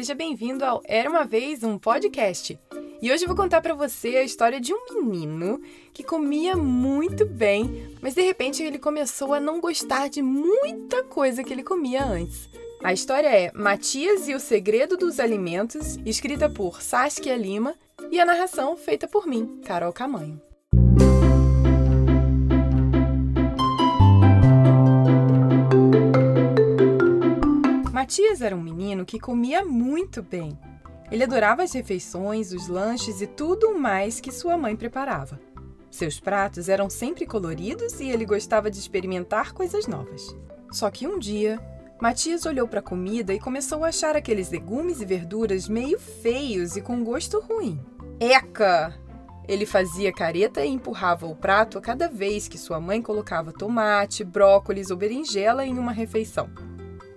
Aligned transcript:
seja 0.00 0.14
bem-vindo 0.14 0.64
ao 0.64 0.80
Era 0.86 1.10
uma 1.10 1.26
vez 1.26 1.62
um 1.62 1.78
podcast. 1.78 2.58
E 3.02 3.12
hoje 3.12 3.24
eu 3.24 3.28
vou 3.28 3.36
contar 3.36 3.60
para 3.60 3.74
você 3.74 4.16
a 4.16 4.22
história 4.22 4.58
de 4.58 4.72
um 4.72 5.04
menino 5.04 5.60
que 5.92 6.02
comia 6.02 6.56
muito 6.56 7.26
bem, 7.26 7.94
mas 8.00 8.14
de 8.14 8.22
repente 8.22 8.62
ele 8.62 8.78
começou 8.78 9.34
a 9.34 9.40
não 9.40 9.60
gostar 9.60 10.08
de 10.08 10.22
muita 10.22 11.04
coisa 11.04 11.44
que 11.44 11.52
ele 11.52 11.62
comia 11.62 12.02
antes. 12.02 12.48
A 12.82 12.94
história 12.94 13.28
é 13.28 13.52
Matias 13.52 14.26
e 14.26 14.34
o 14.34 14.40
Segredo 14.40 14.96
dos 14.96 15.20
Alimentos, 15.20 15.98
escrita 16.06 16.48
por 16.48 16.80
Saskia 16.80 17.36
Lima, 17.36 17.74
e 18.10 18.18
a 18.18 18.24
narração 18.24 18.78
feita 18.78 19.06
por 19.06 19.26
mim, 19.26 19.60
Carol 19.66 19.92
Camanho. 19.92 20.40
Matias 28.10 28.42
era 28.42 28.56
um 28.56 28.60
menino 28.60 29.06
que 29.06 29.20
comia 29.20 29.64
muito 29.64 30.20
bem. 30.20 30.58
Ele 31.12 31.22
adorava 31.22 31.62
as 31.62 31.72
refeições, 31.72 32.50
os 32.52 32.66
lanches 32.66 33.20
e 33.20 33.26
tudo 33.28 33.78
mais 33.78 34.18
que 34.18 34.32
sua 34.32 34.58
mãe 34.58 34.74
preparava. 34.74 35.40
Seus 35.92 36.18
pratos 36.18 36.68
eram 36.68 36.90
sempre 36.90 37.24
coloridos 37.24 38.00
e 38.00 38.10
ele 38.10 38.26
gostava 38.26 38.68
de 38.68 38.80
experimentar 38.80 39.52
coisas 39.52 39.86
novas. 39.86 40.36
Só 40.72 40.90
que 40.90 41.06
um 41.06 41.20
dia, 41.20 41.60
Matias 42.02 42.46
olhou 42.46 42.66
para 42.66 42.80
a 42.80 42.82
comida 42.82 43.32
e 43.32 43.38
começou 43.38 43.84
a 43.84 43.90
achar 43.90 44.16
aqueles 44.16 44.50
legumes 44.50 45.00
e 45.00 45.04
verduras 45.04 45.68
meio 45.68 46.00
feios 46.00 46.74
e 46.74 46.82
com 46.82 47.04
gosto 47.04 47.38
ruim. 47.38 47.78
Eca! 48.18 48.92
Ele 49.46 49.64
fazia 49.64 50.12
careta 50.12 50.64
e 50.64 50.68
empurrava 50.68 51.28
o 51.28 51.36
prato 51.36 51.78
a 51.78 51.80
cada 51.80 52.08
vez 52.08 52.48
que 52.48 52.58
sua 52.58 52.80
mãe 52.80 53.00
colocava 53.00 53.52
tomate, 53.52 54.24
brócolis 54.24 54.90
ou 54.90 54.96
berinjela 54.96 55.64
em 55.64 55.78
uma 55.78 55.92
refeição. 55.92 56.50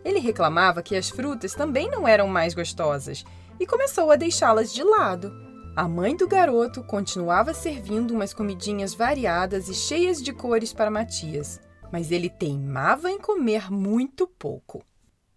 Ele 0.04 0.20
reclamava 0.20 0.84
que 0.84 0.96
as 0.96 1.10
frutas 1.10 1.54
também 1.54 1.90
não 1.90 2.08
eram 2.08 2.28
mais 2.28 2.54
gostosas 2.54 3.24
e 3.60 3.66
começou 3.66 4.12
a 4.12 4.16
deixá-las 4.16 4.74
de 4.74 4.84
lado. 4.84 5.32
A 5.76 5.88
mãe 5.88 6.16
do 6.16 6.28
garoto 6.28 6.84
continuava 6.84 7.54
servindo 7.54 8.12
umas 8.12 8.34
comidinhas 8.34 8.94
variadas 8.94 9.70
e 9.70 9.74
cheias 9.74 10.22
de 10.22 10.32
cores 10.32 10.72
para 10.72 10.92
Matias, 10.92 11.60
mas 11.92 12.12
ele 12.12 12.30
teimava 12.30 13.10
em 13.10 13.20
comer 13.20 13.72
muito 13.72 14.28
pouco. 14.28 14.84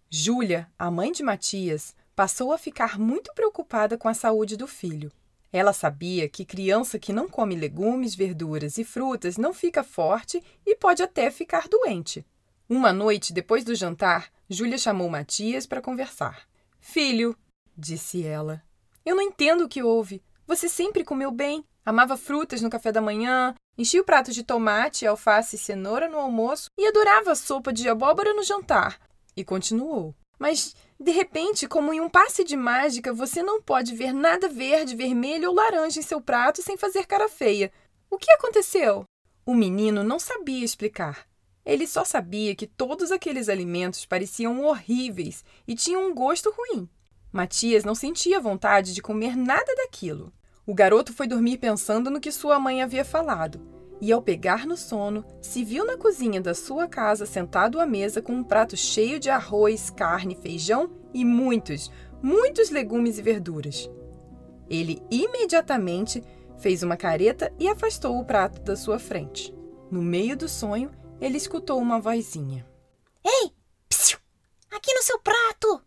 Júlia, 0.09 0.69
a 0.77 0.91
mãe 0.91 1.11
de 1.11 1.23
Matias, 1.23 1.95
passou 2.15 2.51
a 2.51 2.57
ficar 2.57 2.99
muito 2.99 3.33
preocupada 3.33 3.97
com 3.97 4.07
a 4.07 4.13
saúde 4.13 4.55
do 4.55 4.67
filho. 4.67 5.11
Ela 5.51 5.73
sabia 5.73 6.27
que 6.27 6.45
criança 6.45 6.99
que 6.99 7.13
não 7.13 7.27
come 7.27 7.55
legumes, 7.55 8.13
verduras 8.15 8.77
e 8.77 8.83
frutas 8.83 9.37
não 9.37 9.53
fica 9.53 9.83
forte 9.83 10.43
e 10.65 10.75
pode 10.75 11.01
até 11.01 11.31
ficar 11.31 11.67
doente. 11.67 12.25
Uma 12.69 12.91
noite, 12.91 13.31
depois 13.31 13.63
do 13.63 13.73
jantar, 13.73 14.29
Júlia 14.49 14.77
chamou 14.77 15.09
Matias 15.09 15.65
para 15.65 15.81
conversar. 15.81 16.45
Filho, 16.81 17.33
disse 17.77 18.25
ela, 18.25 18.61
eu 19.05 19.15
não 19.15 19.23
entendo 19.23 19.63
o 19.63 19.69
que 19.69 19.81
houve. 19.81 20.21
Você 20.45 20.67
sempre 20.67 21.05
comeu 21.05 21.31
bem, 21.31 21.63
amava 21.85 22.17
frutas 22.17 22.61
no 22.61 22.69
café 22.69 22.91
da 22.91 22.99
manhã, 22.99 23.55
enchia 23.77 24.01
o 24.01 24.03
prato 24.03 24.33
de 24.33 24.43
tomate, 24.43 25.07
alface 25.07 25.55
e 25.55 25.59
cenoura 25.59 26.09
no 26.09 26.17
almoço 26.17 26.69
e 26.77 26.85
adorava 26.85 27.31
a 27.31 27.35
sopa 27.35 27.71
de 27.71 27.87
abóbora 27.87 28.33
no 28.33 28.43
jantar. 28.43 28.99
E 29.33 29.45
continuou. 29.45 30.13
Mas, 30.37 30.75
de 30.99 31.11
repente, 31.11 31.67
como 31.67 31.93
em 31.93 32.01
um 32.01 32.09
passe 32.09 32.43
de 32.43 32.57
mágica, 32.57 33.13
você 33.13 33.41
não 33.41 33.61
pode 33.61 33.95
ver 33.95 34.13
nada 34.13 34.49
verde, 34.49 34.95
vermelho 34.95 35.49
ou 35.49 35.55
laranja 35.55 35.99
em 35.99 36.03
seu 36.03 36.19
prato 36.19 36.61
sem 36.61 36.75
fazer 36.75 37.05
cara 37.05 37.29
feia. 37.29 37.71
O 38.09 38.17
que 38.17 38.31
aconteceu? 38.31 39.05
O 39.45 39.55
menino 39.55 40.03
não 40.03 40.19
sabia 40.19 40.65
explicar. 40.65 41.26
Ele 41.67 41.85
só 41.85 42.05
sabia 42.05 42.55
que 42.55 42.65
todos 42.65 43.11
aqueles 43.11 43.49
alimentos 43.49 44.05
pareciam 44.05 44.63
horríveis 44.63 45.43
e 45.67 45.75
tinham 45.75 46.09
um 46.09 46.15
gosto 46.15 46.49
ruim. 46.49 46.87
Matias 47.29 47.83
não 47.83 47.93
sentia 47.93 48.39
vontade 48.39 48.93
de 48.93 49.01
comer 49.01 49.35
nada 49.35 49.75
daquilo. 49.75 50.31
O 50.65 50.73
garoto 50.73 51.11
foi 51.11 51.27
dormir 51.27 51.57
pensando 51.57 52.09
no 52.09 52.21
que 52.21 52.31
sua 52.31 52.57
mãe 52.57 52.81
havia 52.81 53.03
falado, 53.03 53.59
e 53.99 54.13
ao 54.13 54.21
pegar 54.21 54.65
no 54.65 54.77
sono, 54.77 55.25
se 55.41 55.61
viu 55.61 55.85
na 55.85 55.97
cozinha 55.97 56.39
da 56.39 56.53
sua 56.53 56.87
casa 56.87 57.25
sentado 57.25 57.81
à 57.81 57.85
mesa 57.85 58.21
com 58.21 58.31
um 58.31 58.43
prato 58.45 58.77
cheio 58.77 59.19
de 59.19 59.29
arroz, 59.29 59.89
carne, 59.89 60.37
feijão 60.41 60.89
e 61.13 61.25
muitos, 61.25 61.91
muitos 62.23 62.69
legumes 62.69 63.19
e 63.19 63.21
verduras. 63.21 63.91
Ele 64.69 65.01
imediatamente 65.11 66.23
fez 66.59 66.81
uma 66.81 66.95
careta 66.95 67.51
e 67.59 67.67
afastou 67.67 68.17
o 68.17 68.23
prato 68.23 68.61
da 68.61 68.77
sua 68.77 68.97
frente. 68.97 69.53
No 69.91 70.01
meio 70.01 70.37
do 70.37 70.47
sonho, 70.47 70.91
ele 71.19 71.37
escutou 71.37 71.79
uma 71.79 71.99
vozinha. 71.99 72.65
Ei! 73.23 73.51
Psiu! 73.89 74.17
Aqui 74.71 74.93
no 74.93 75.01
seu 75.01 75.19
prato! 75.19 75.81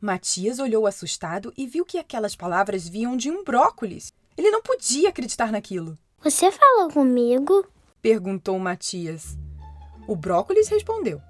Matias 0.00 0.58
olhou 0.58 0.86
assustado 0.86 1.52
e 1.56 1.66
viu 1.66 1.84
que 1.84 1.98
aquelas 1.98 2.36
palavras 2.36 2.86
vinham 2.86 3.16
de 3.16 3.30
um 3.30 3.42
brócolis. 3.42 4.12
Ele 4.36 4.50
não 4.50 4.62
podia 4.62 5.08
acreditar 5.08 5.50
naquilo. 5.50 5.98
Você 6.22 6.50
falou 6.52 6.90
comigo? 6.90 7.66
perguntou 8.00 8.58
Matias. 8.58 9.36
O 10.06 10.14
brócolis 10.14 10.68
respondeu: 10.68 11.20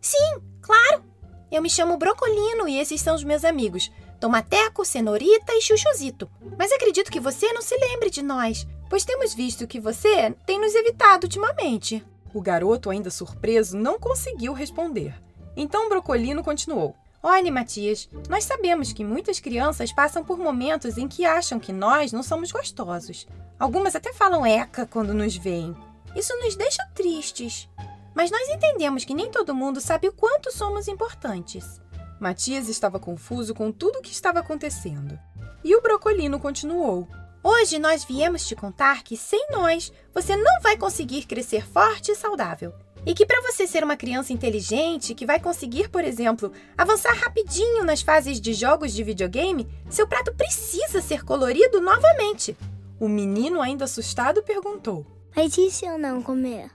Sim, 0.00 0.42
claro! 0.60 1.04
Eu 1.50 1.62
me 1.62 1.70
chamo 1.70 1.96
Brocolino 1.96 2.68
e 2.68 2.78
esses 2.78 3.00
são 3.00 3.14
os 3.14 3.22
meus 3.22 3.44
amigos: 3.44 3.90
Tomateco, 4.18 4.84
Cenourita 4.84 5.54
e 5.54 5.60
Chuchuzito. 5.60 6.28
Mas 6.58 6.72
acredito 6.72 7.12
que 7.12 7.20
você 7.20 7.52
não 7.52 7.62
se 7.62 7.76
lembre 7.76 8.10
de 8.10 8.22
nós, 8.22 8.66
pois 8.90 9.04
temos 9.04 9.34
visto 9.34 9.66
que 9.66 9.78
você 9.78 10.32
tem 10.44 10.58
nos 10.58 10.74
evitado 10.74 11.26
ultimamente. 11.26 12.04
O 12.36 12.42
garoto, 12.42 12.90
ainda 12.90 13.08
surpreso, 13.08 13.78
não 13.78 13.98
conseguiu 13.98 14.52
responder. 14.52 15.14
Então 15.56 15.88
Brocolino 15.88 16.44
continuou. 16.44 16.94
Olhe, 17.22 17.50
Matias, 17.50 18.10
nós 18.28 18.44
sabemos 18.44 18.92
que 18.92 19.02
muitas 19.02 19.40
crianças 19.40 19.90
passam 19.90 20.22
por 20.22 20.36
momentos 20.36 20.98
em 20.98 21.08
que 21.08 21.24
acham 21.24 21.58
que 21.58 21.72
nós 21.72 22.12
não 22.12 22.22
somos 22.22 22.52
gostosos. 22.52 23.26
Algumas 23.58 23.96
até 23.96 24.12
falam 24.12 24.44
eca 24.44 24.84
quando 24.84 25.14
nos 25.14 25.34
veem. 25.34 25.74
Isso 26.14 26.36
nos 26.36 26.54
deixa 26.54 26.86
tristes. 26.94 27.70
Mas 28.14 28.30
nós 28.30 28.46
entendemos 28.50 29.02
que 29.02 29.14
nem 29.14 29.30
todo 29.30 29.54
mundo 29.54 29.80
sabe 29.80 30.08
o 30.08 30.12
quanto 30.12 30.52
somos 30.52 30.88
importantes. 30.88 31.80
Matias 32.20 32.68
estava 32.68 33.00
confuso 33.00 33.54
com 33.54 33.72
tudo 33.72 34.00
o 34.00 34.02
que 34.02 34.12
estava 34.12 34.40
acontecendo. 34.40 35.18
E 35.64 35.74
o 35.74 35.80
Brocolino 35.80 36.38
continuou. 36.38 37.08
Hoje 37.48 37.78
nós 37.78 38.04
viemos 38.04 38.44
te 38.44 38.56
contar 38.56 39.04
que 39.04 39.16
sem 39.16 39.46
nós 39.52 39.92
você 40.12 40.36
não 40.36 40.60
vai 40.62 40.76
conseguir 40.76 41.26
crescer 41.26 41.64
forte 41.64 42.10
e 42.10 42.16
saudável. 42.16 42.74
E 43.06 43.14
que 43.14 43.24
para 43.24 43.40
você 43.40 43.68
ser 43.68 43.84
uma 43.84 43.96
criança 43.96 44.32
inteligente 44.32 45.14
que 45.14 45.24
vai 45.24 45.38
conseguir, 45.38 45.88
por 45.88 46.02
exemplo, 46.02 46.52
avançar 46.76 47.14
rapidinho 47.14 47.84
nas 47.84 48.02
fases 48.02 48.40
de 48.40 48.52
jogos 48.52 48.92
de 48.92 49.04
videogame, 49.04 49.68
seu 49.88 50.08
prato 50.08 50.34
precisa 50.34 51.00
ser 51.00 51.24
colorido 51.24 51.80
novamente. 51.80 52.56
O 52.98 53.08
menino, 53.08 53.62
ainda 53.62 53.84
assustado, 53.84 54.42
perguntou: 54.42 55.06
Mas 55.36 55.56
e 55.56 55.70
se 55.70 55.86
eu 55.86 55.96
não 55.96 56.20
comer? 56.20 56.72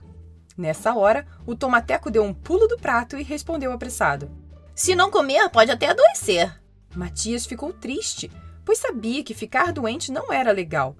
Nessa 0.56 0.94
hora, 0.94 1.26
o 1.44 1.54
tomateco 1.54 2.10
deu 2.10 2.24
um 2.24 2.32
pulo 2.32 2.66
do 2.66 2.78
prato 2.78 3.18
e 3.18 3.22
respondeu 3.22 3.72
apressado: 3.72 4.30
Se 4.74 4.94
não 4.94 5.10
comer, 5.10 5.50
pode 5.50 5.70
até 5.70 5.88
adoecer. 5.88 6.50
Matias 6.96 7.44
ficou 7.44 7.74
triste, 7.74 8.30
pois 8.64 8.78
sabia 8.78 9.22
que 9.22 9.34
ficar 9.34 9.72
doente 9.72 10.12
não 10.12 10.32
era 10.32 10.52
legal. 10.52 10.96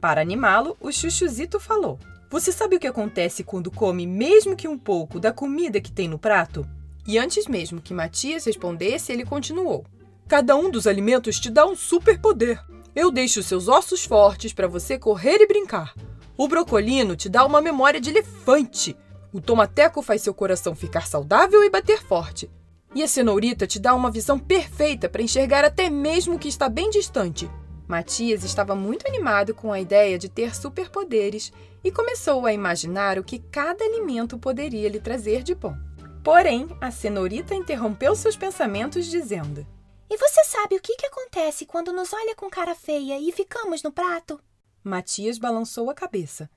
Para 0.00 0.20
animá-lo, 0.20 0.76
o 0.80 0.92
Chuchuzito 0.92 1.58
falou: 1.58 1.98
Você 2.30 2.52
sabe 2.52 2.76
o 2.76 2.80
que 2.80 2.86
acontece 2.86 3.42
quando 3.42 3.70
come 3.70 4.06
mesmo 4.06 4.56
que 4.56 4.68
um 4.68 4.78
pouco 4.78 5.18
da 5.18 5.32
comida 5.32 5.80
que 5.80 5.92
tem 5.92 6.08
no 6.08 6.18
prato? 6.18 6.66
E 7.06 7.18
antes 7.18 7.46
mesmo 7.46 7.80
que 7.80 7.94
Matias 7.94 8.44
respondesse, 8.44 9.12
ele 9.12 9.24
continuou: 9.24 9.84
Cada 10.28 10.56
um 10.56 10.70
dos 10.70 10.86
alimentos 10.86 11.38
te 11.38 11.50
dá 11.50 11.64
um 11.64 11.76
superpoder. 11.76 12.62
Eu 12.94 13.10
deixo 13.10 13.42
seus 13.42 13.68
ossos 13.68 14.04
fortes 14.04 14.52
para 14.52 14.66
você 14.66 14.98
correr 14.98 15.38
e 15.40 15.46
brincar. 15.46 15.94
O 16.36 16.48
brocolino 16.48 17.14
te 17.14 17.28
dá 17.28 17.44
uma 17.44 17.60
memória 17.60 18.00
de 18.00 18.10
elefante. 18.10 18.96
O 19.32 19.40
tomateco 19.40 20.02
faz 20.02 20.22
seu 20.22 20.34
coração 20.34 20.74
ficar 20.74 21.06
saudável 21.06 21.62
e 21.62 21.70
bater 21.70 22.02
forte. 22.02 22.50
E 22.94 23.02
a 23.02 23.08
cenourita 23.08 23.66
te 23.66 23.78
dá 23.78 23.94
uma 23.94 24.10
visão 24.10 24.38
perfeita 24.38 25.08
para 25.08 25.22
enxergar 25.22 25.64
até 25.64 25.90
mesmo 25.90 26.36
o 26.36 26.38
que 26.38 26.48
está 26.48 26.68
bem 26.68 26.88
distante. 26.90 27.50
Matias 27.86 28.42
estava 28.42 28.74
muito 28.74 29.06
animado 29.06 29.54
com 29.54 29.72
a 29.72 29.80
ideia 29.80 30.18
de 30.18 30.28
ter 30.28 30.54
superpoderes 30.56 31.52
e 31.84 31.92
começou 31.92 32.46
a 32.46 32.52
imaginar 32.52 33.18
o 33.18 33.24
que 33.24 33.38
cada 33.38 33.84
alimento 33.84 34.38
poderia 34.38 34.88
lhe 34.88 34.98
trazer 34.98 35.42
de 35.42 35.54
bom. 35.54 35.76
Porém, 36.24 36.66
a 36.80 36.90
cenourita 36.90 37.54
interrompeu 37.54 38.16
seus 38.16 38.36
pensamentos, 38.36 39.06
dizendo: 39.06 39.64
E 40.10 40.16
você 40.16 40.42
sabe 40.44 40.74
o 40.74 40.80
que, 40.80 40.96
que 40.96 41.06
acontece 41.06 41.64
quando 41.64 41.92
nos 41.92 42.12
olha 42.12 42.34
com 42.34 42.50
cara 42.50 42.74
feia 42.74 43.20
e 43.20 43.30
ficamos 43.30 43.82
no 43.82 43.92
prato? 43.92 44.40
Matias 44.82 45.38
balançou 45.38 45.88
a 45.90 45.94
cabeça. 45.94 46.50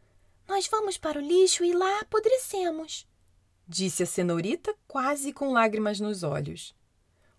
Nós 0.47 0.67
vamos 0.67 0.97
para 0.97 1.19
o 1.19 1.21
lixo 1.21 1.63
e 1.63 1.73
lá 1.73 1.99
apodrecemos 1.99 3.07
disse 3.69 4.01
a 4.01 4.05
cenourita, 4.07 4.75
quase 4.87 5.31
com 5.31 5.53
lágrimas 5.53 5.99
nos 5.99 6.23
olhos. 6.23 6.73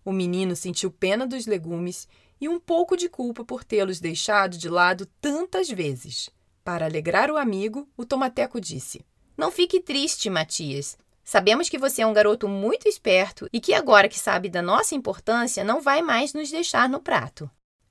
O 0.03 0.13
menino 0.13 0.55
sentiu 0.55 0.89
pena 0.89 1.27
dos 1.27 1.45
legumes 1.45 2.07
e 2.39 2.47
um 2.47 2.57
pouco 2.57 2.95
de 2.95 3.09
culpa 3.09 3.43
por 3.43 3.65
tê-los 3.65 3.99
deixado 3.99 4.57
de 4.57 4.69
lado 4.69 5.05
tantas 5.19 5.69
vezes. 5.69 6.29
Para 6.63 6.85
alegrar 6.85 7.29
o 7.29 7.37
amigo, 7.37 7.87
o 7.97 8.05
tomateco 8.05 8.61
disse: 8.61 9.05
Não 9.37 9.51
fique 9.51 9.81
triste, 9.81 10.29
Matias. 10.29 10.97
Sabemos 11.23 11.69
que 11.69 11.77
você 11.77 12.01
é 12.01 12.07
um 12.07 12.13
garoto 12.13 12.47
muito 12.47 12.87
esperto 12.87 13.47
e 13.53 13.59
que 13.59 13.73
agora 13.73 14.09
que 14.09 14.17
sabe 14.17 14.49
da 14.49 14.61
nossa 14.61 14.95
importância, 14.95 15.63
não 15.63 15.81
vai 15.81 16.01
mais 16.01 16.33
nos 16.33 16.49
deixar 16.49 16.89
no 16.89 16.99
prato. 16.99 17.49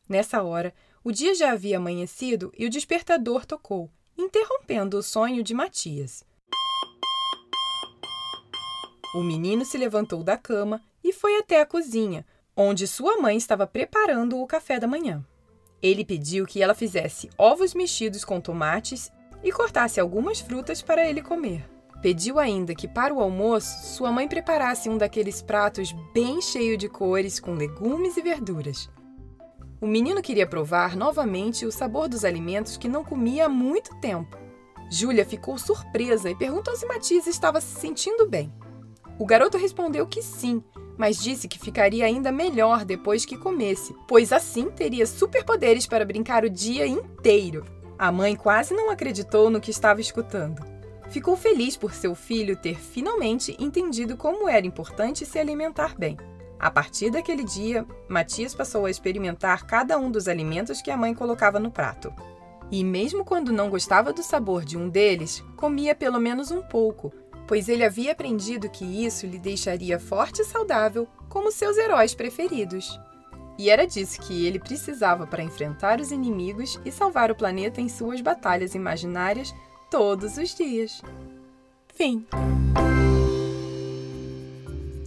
Nessa 0.08 0.42
hora, 0.42 0.74
o 1.04 1.12
dia 1.12 1.34
já 1.34 1.52
havia 1.52 1.76
amanhecido 1.76 2.52
e 2.58 2.66
o 2.66 2.70
despertador 2.70 3.46
tocou, 3.46 3.88
interrompendo 4.18 4.98
o 4.98 5.02
sonho 5.02 5.42
de 5.42 5.54
Matias. 5.54 6.24
O 9.12 9.22
menino 9.22 9.64
se 9.64 9.76
levantou 9.76 10.22
da 10.22 10.36
cama 10.36 10.80
e 11.02 11.12
foi 11.12 11.36
até 11.38 11.60
a 11.60 11.66
cozinha, 11.66 12.24
onde 12.56 12.86
sua 12.86 13.16
mãe 13.16 13.36
estava 13.36 13.66
preparando 13.66 14.40
o 14.40 14.46
café 14.46 14.78
da 14.78 14.86
manhã. 14.86 15.24
Ele 15.82 16.04
pediu 16.04 16.46
que 16.46 16.62
ela 16.62 16.74
fizesse 16.74 17.28
ovos 17.36 17.74
mexidos 17.74 18.24
com 18.24 18.40
tomates 18.40 19.10
e 19.42 19.50
cortasse 19.50 19.98
algumas 19.98 20.40
frutas 20.40 20.82
para 20.82 21.08
ele 21.08 21.22
comer. 21.22 21.68
Pediu 22.00 22.38
ainda 22.38 22.74
que 22.74 22.86
para 22.86 23.12
o 23.12 23.20
almoço 23.20 23.94
sua 23.96 24.12
mãe 24.12 24.28
preparasse 24.28 24.88
um 24.88 24.96
daqueles 24.96 25.42
pratos 25.42 25.92
bem 26.14 26.40
cheio 26.40 26.76
de 26.76 26.88
cores 26.88 27.40
com 27.40 27.54
legumes 27.54 28.16
e 28.16 28.22
verduras. 28.22 28.88
O 29.80 29.86
menino 29.86 30.22
queria 30.22 30.46
provar 30.46 30.94
novamente 30.94 31.66
o 31.66 31.72
sabor 31.72 32.08
dos 32.08 32.24
alimentos 32.24 32.76
que 32.76 32.88
não 32.88 33.02
comia 33.02 33.46
há 33.46 33.48
muito 33.48 33.98
tempo. 34.00 34.38
Júlia 34.90 35.24
ficou 35.24 35.58
surpresa 35.58 36.30
e 36.30 36.34
perguntou 36.34 36.76
se 36.76 36.86
Matias 36.86 37.26
estava 37.26 37.60
se 37.60 37.80
sentindo 37.80 38.26
bem. 38.26 38.52
O 39.20 39.26
garoto 39.26 39.58
respondeu 39.58 40.06
que 40.06 40.22
sim, 40.22 40.64
mas 40.96 41.22
disse 41.22 41.46
que 41.46 41.58
ficaria 41.58 42.06
ainda 42.06 42.32
melhor 42.32 42.86
depois 42.86 43.26
que 43.26 43.36
comesse, 43.36 43.94
pois 44.08 44.32
assim 44.32 44.70
teria 44.70 45.06
superpoderes 45.06 45.86
para 45.86 46.06
brincar 46.06 46.42
o 46.42 46.48
dia 46.48 46.86
inteiro. 46.86 47.66
A 47.98 48.10
mãe 48.10 48.34
quase 48.34 48.72
não 48.72 48.90
acreditou 48.90 49.50
no 49.50 49.60
que 49.60 49.70
estava 49.70 50.00
escutando. 50.00 50.64
Ficou 51.10 51.36
feliz 51.36 51.76
por 51.76 51.92
seu 51.92 52.14
filho 52.14 52.56
ter 52.56 52.80
finalmente 52.80 53.54
entendido 53.58 54.16
como 54.16 54.48
era 54.48 54.66
importante 54.66 55.26
se 55.26 55.38
alimentar 55.38 55.94
bem. 55.98 56.16
A 56.58 56.70
partir 56.70 57.10
daquele 57.10 57.44
dia, 57.44 57.84
Matias 58.08 58.54
passou 58.54 58.86
a 58.86 58.90
experimentar 58.90 59.66
cada 59.66 59.98
um 59.98 60.10
dos 60.10 60.28
alimentos 60.28 60.80
que 60.80 60.90
a 60.90 60.96
mãe 60.96 61.12
colocava 61.12 61.60
no 61.60 61.70
prato. 61.70 62.10
E 62.70 62.82
mesmo 62.82 63.22
quando 63.22 63.52
não 63.52 63.68
gostava 63.68 64.14
do 64.14 64.22
sabor 64.22 64.64
de 64.64 64.78
um 64.78 64.88
deles, 64.88 65.44
comia 65.58 65.94
pelo 65.94 66.18
menos 66.18 66.50
um 66.50 66.62
pouco, 66.62 67.12
pois 67.50 67.68
ele 67.68 67.82
havia 67.82 68.12
aprendido 68.12 68.70
que 68.70 68.84
isso 68.84 69.26
lhe 69.26 69.36
deixaria 69.36 69.98
forte 69.98 70.40
e 70.40 70.44
saudável, 70.44 71.08
como 71.28 71.50
seus 71.50 71.76
heróis 71.76 72.14
preferidos. 72.14 72.96
E 73.58 73.68
era 73.68 73.88
disso 73.88 74.20
que 74.20 74.46
ele 74.46 74.60
precisava 74.60 75.26
para 75.26 75.42
enfrentar 75.42 75.98
os 75.98 76.12
inimigos 76.12 76.78
e 76.84 76.92
salvar 76.92 77.28
o 77.28 77.34
planeta 77.34 77.80
em 77.80 77.88
suas 77.88 78.20
batalhas 78.20 78.76
imaginárias 78.76 79.52
todos 79.90 80.36
os 80.36 80.54
dias. 80.54 81.02
Fim. 81.92 82.24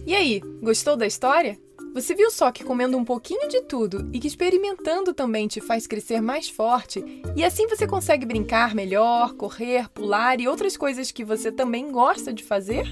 E 0.06 0.14
aí, 0.14 0.42
gostou 0.60 0.98
da 0.98 1.06
história? 1.06 1.58
Você 1.94 2.12
viu 2.12 2.28
só 2.28 2.50
que 2.50 2.64
comendo 2.64 2.98
um 2.98 3.04
pouquinho 3.04 3.48
de 3.48 3.62
tudo 3.62 4.10
e 4.12 4.18
que 4.18 4.26
experimentando 4.26 5.14
também 5.14 5.46
te 5.46 5.60
faz 5.60 5.86
crescer 5.86 6.20
mais 6.20 6.48
forte, 6.48 7.22
e 7.36 7.44
assim 7.44 7.68
você 7.68 7.86
consegue 7.86 8.26
brincar 8.26 8.74
melhor, 8.74 9.34
correr, 9.34 9.88
pular 9.90 10.40
e 10.40 10.48
outras 10.48 10.76
coisas 10.76 11.12
que 11.12 11.24
você 11.24 11.52
também 11.52 11.92
gosta 11.92 12.32
de 12.32 12.42
fazer? 12.42 12.84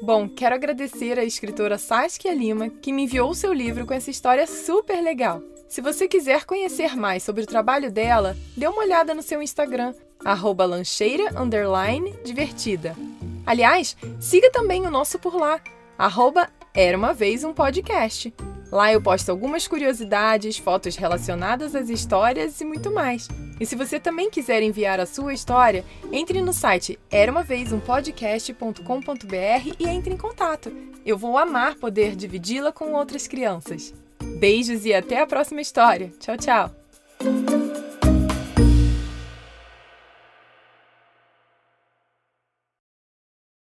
Bom, 0.00 0.28
quero 0.28 0.54
agradecer 0.54 1.18
à 1.18 1.24
escritora 1.24 1.78
Saskia 1.78 2.32
Lima, 2.32 2.68
que 2.68 2.92
me 2.92 3.02
enviou 3.02 3.30
o 3.30 3.34
seu 3.34 3.52
livro 3.52 3.84
com 3.84 3.92
essa 3.92 4.10
história 4.10 4.46
super 4.46 5.02
legal. 5.02 5.42
Se 5.68 5.80
você 5.80 6.06
quiser 6.06 6.44
conhecer 6.44 6.94
mais 6.94 7.24
sobre 7.24 7.42
o 7.42 7.46
trabalho 7.46 7.90
dela, 7.90 8.36
dê 8.56 8.68
uma 8.68 8.82
olhada 8.82 9.14
no 9.14 9.22
seu 9.22 9.42
Instagram, 9.42 9.94
lancheira 10.64 11.32
divertida. 12.24 12.94
Aliás, 13.44 13.96
siga 14.20 14.48
também 14.52 14.86
o 14.86 14.90
nosso 14.90 15.18
por 15.18 15.34
lá, 15.34 15.60
arroba 15.98 16.48
Era 16.74 16.98
Uma 16.98 17.14
Vez 17.14 17.44
Um 17.44 17.54
Podcast. 17.54 18.34
Lá 18.72 18.92
eu 18.92 19.00
posto 19.00 19.30
algumas 19.30 19.68
curiosidades, 19.68 20.58
fotos 20.58 20.96
relacionadas 20.96 21.76
às 21.76 21.88
histórias 21.88 22.60
e 22.60 22.64
muito 22.64 22.90
mais. 22.90 23.28
E 23.60 23.66
se 23.66 23.76
você 23.76 24.00
também 24.00 24.28
quiser 24.28 24.60
enviar 24.60 24.98
a 24.98 25.06
sua 25.06 25.32
história, 25.32 25.84
entre 26.10 26.42
no 26.42 26.52
site 26.52 26.98
eramavezumpodcast.com.br 27.12 29.74
e 29.78 29.86
entre 29.86 30.14
em 30.14 30.16
contato. 30.16 30.72
Eu 31.06 31.16
vou 31.16 31.38
amar 31.38 31.76
poder 31.76 32.16
dividi-la 32.16 32.72
com 32.72 32.92
outras 32.94 33.28
crianças. 33.28 33.94
Beijos 34.40 34.84
e 34.84 34.92
até 34.92 35.20
a 35.20 35.26
próxima 35.28 35.60
história. 35.60 36.10
Tchau, 36.18 36.36
tchau! 36.36 36.74